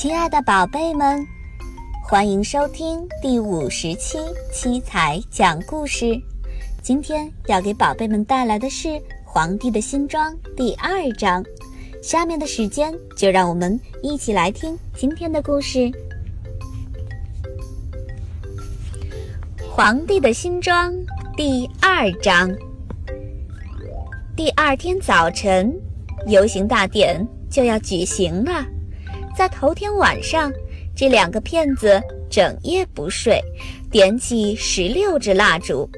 [0.00, 1.26] 亲爱的宝贝们，
[2.02, 4.16] 欢迎收听第五十期
[4.50, 6.18] 七彩讲故事。
[6.80, 8.88] 今天要给宝贝们带来的是
[9.26, 11.44] 《皇帝的新装》第二章。
[12.02, 15.78] 下面的时间就让我们一起来听今天的故事，
[19.70, 20.94] 《皇帝的新装》
[21.36, 22.50] 第二章。
[24.34, 25.78] 第二天早晨，
[26.26, 28.64] 游行大典就要举行了。
[29.36, 30.52] 在头天晚上，
[30.94, 33.40] 这两个骗子整夜不睡，
[33.90, 35.88] 点起十六支蜡烛。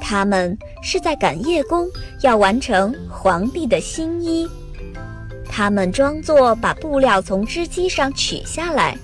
[0.00, 1.88] 他们是在赶夜工，
[2.22, 4.48] 要完成皇帝的新衣。
[5.46, 8.96] 他们装作把布料从织机上取下来，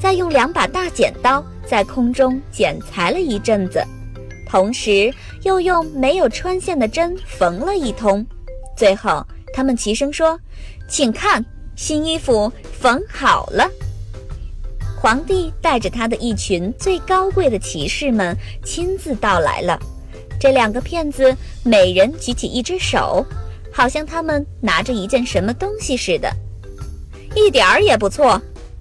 [0.00, 3.82] 再用两把大剪刀在空中剪裁了一阵子，
[4.46, 5.12] 同时
[5.42, 8.24] 又用没有穿线的针缝了一通。
[8.76, 10.38] 最后，他们齐声说
[10.88, 11.44] ：“请看。”
[11.80, 13.66] 新衣服缝好了，
[15.00, 19.80] 皇帝带着他的一群最高贵的骑士们亲自到来了。
[20.38, 23.24] 这两个骗子每人举起一只手，
[23.72, 26.30] 好像他们拿着一件什么东西似的，
[27.34, 28.38] 一点儿也不错。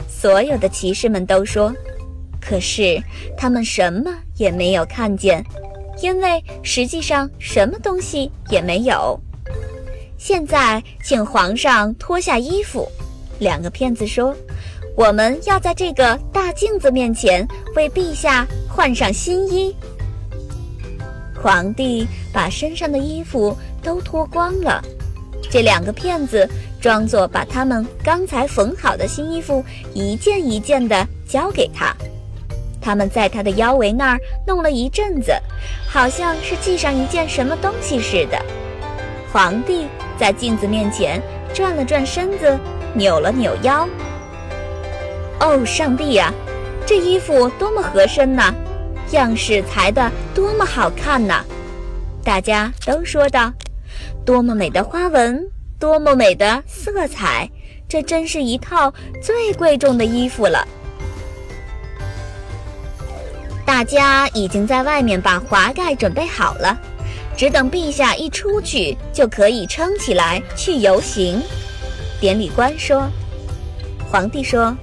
[0.10, 1.74] 所有的骑士们都说，
[2.42, 3.02] 可是
[3.38, 5.42] 他们什么也没有看见，
[6.02, 9.18] 因为实际上什么东西也没有。
[10.20, 12.86] 现在，请皇上脱下衣服。
[13.40, 14.36] 两个骗子说
[14.94, 19.74] ：“我们要在这个大镜子面前为陛下换上新衣。”
[21.42, 24.84] 皇帝把身上的衣服都脱光了。
[25.50, 26.48] 这两个骗子
[26.82, 31.96] 装作把他们刚才缝好的新衣服一件一件地交给他。
[32.82, 35.32] 他们在他的腰围那儿弄了一阵子，
[35.88, 38.38] 好像是系上一件什么东西似的。
[39.32, 39.88] 皇帝。
[40.20, 41.22] 在镜子面前
[41.54, 42.60] 转了转身子，
[42.94, 43.88] 扭了扭腰。
[45.40, 46.34] 哦，上帝呀，
[46.86, 48.54] 这衣服多么合身呐！
[49.12, 51.44] 样式裁得多么好看呐！
[52.24, 53.52] 大家都说道
[54.26, 55.50] ：“多么美的花纹，
[55.80, 57.50] 多么美的色彩，
[57.88, 60.68] 这真是一套最贵重的衣服了。”
[63.66, 66.78] 大家已经在外面把华盖准备好了。
[67.40, 71.42] 只等陛下一出去，就可以撑起来去游行。
[72.20, 73.10] 典礼官说
[74.12, 74.76] ：“皇帝说，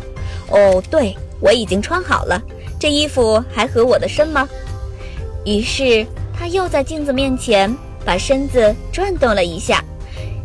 [0.49, 2.41] 哦，对我已经穿好了。
[2.81, 4.49] 这衣服还合我的身吗？”
[5.45, 7.71] 于是他又在镜子面前
[8.07, 9.85] 把身子转动了一下，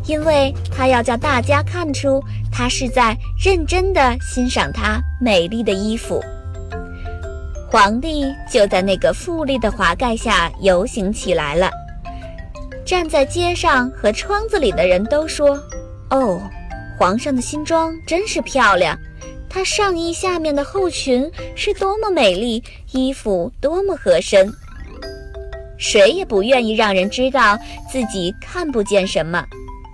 [0.06, 6.22] 因为他要叫大家看出他是在认真地欣赏他美丽的衣服。
[7.70, 11.72] 皇帝就在那个富丽的华盖下游行起来了。
[12.92, 15.58] 站在街上和窗子里的人都说
[16.12, 16.42] ：“哦，
[17.00, 19.00] 皇上的新装真是漂亮，
[19.50, 24.52] 他上衣下面的后裙是多么美丽，衣服多么合身。”
[25.80, 27.58] 谁也不愿意让人知道
[27.90, 29.42] 自己看不见什么，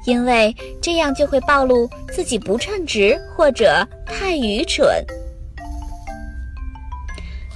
[0.07, 4.87] 因为这样就会暴露自己不称职或者太愚蠢。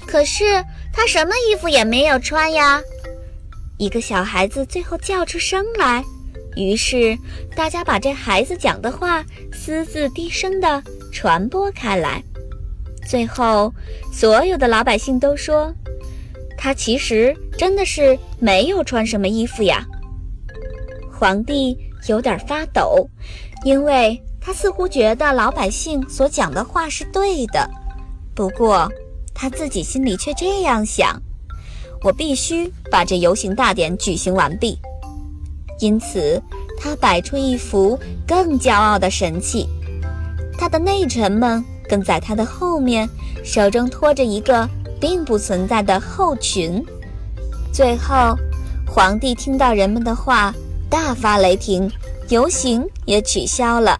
[0.06, 0.64] 可是
[0.94, 2.80] 他什么衣服也没有穿呀。
[3.82, 6.06] 一个小孩子最后叫出声来，
[6.56, 7.18] 于是
[7.56, 12.22] 大家把这孩子讲的话私自低声地传播开来。
[13.10, 13.74] 最后，
[14.14, 15.74] 所有的老百姓都说，
[16.56, 19.84] 他其实真的是没有穿什么衣服呀。
[21.12, 21.76] 皇帝
[22.08, 23.10] 有点发抖，
[23.66, 27.68] 因为他似乎觉得老百姓所讲的话是对的，
[28.36, 28.88] 不过
[29.34, 31.20] 他自己心里却这样想。
[32.04, 34.78] 我必须把这游行大典举行完毕，
[35.80, 36.42] 因此
[36.80, 39.68] 他摆出一副更骄傲的神气。
[40.58, 43.08] 他的内臣们跟在他的后面，
[43.44, 44.68] 手中托着一个
[45.00, 46.84] 并不存在的后裙。
[47.72, 48.36] 最后，
[48.88, 50.54] 皇帝听到人们的话，
[50.90, 51.90] 大发雷霆，
[52.30, 54.00] 游行也取消了。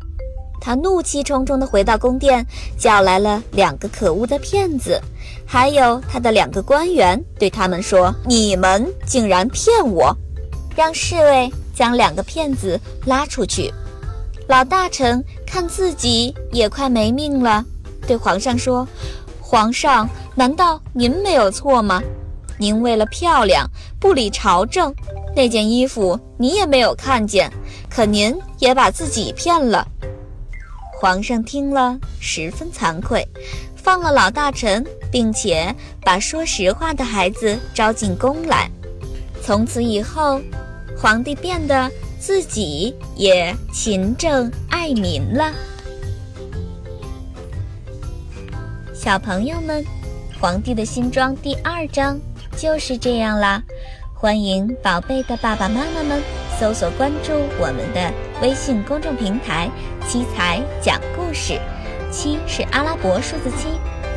[0.62, 2.46] 他怒气冲冲地回到宫殿，
[2.78, 5.02] 叫来了两个可恶的骗子，
[5.44, 10.16] 还有他的两个官员，对他们说：“你们竟然骗我！”
[10.78, 13.74] 让侍卫将两个骗子拉出去。
[14.48, 17.66] 老大臣看自己也快没命了，
[18.06, 18.88] 对皇上说
[19.42, 22.02] ：“皇上，难道您没有错吗？
[22.60, 23.68] 您为了漂亮
[24.00, 24.94] 不理朝政，
[25.36, 27.52] 那件衣服你也没有看见，
[27.90, 29.88] 可您也把自己骗了。”
[31.02, 33.28] 皇上听了十分惭愧，
[33.76, 38.70] 放了老大臣，并且把说实话的孩子招进宫来。
[39.42, 40.40] 从此以后，
[40.96, 41.90] 皇帝变得
[42.20, 45.52] 自己也勤政爱民了。
[48.94, 49.84] 小朋友们，
[50.40, 52.20] 《皇帝的新装》第二章
[52.56, 53.64] 就是这样啦。
[54.14, 56.22] 欢迎宝贝的爸爸妈妈们
[56.60, 59.70] 搜索关注我们的微信公众平台
[60.08, 61.60] “七彩讲故事”，
[62.12, 63.68] 七是阿拉伯数字七，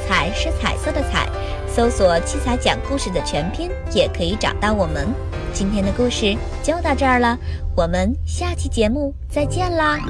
[0.06, 1.28] 彩是彩色的彩。
[1.68, 5.08] 搜索“七彩讲故事”的全拼也可以找到我们。
[5.52, 7.38] 今天的故事就到这儿了，
[7.76, 10.00] 我们下期节目再见啦！